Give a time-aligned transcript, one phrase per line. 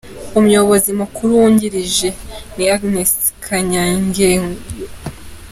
[0.39, 2.07] Umuyobozi mukuru wungirije
[2.55, 3.11] ni Agnès
[3.43, 4.45] Kanyangeyo.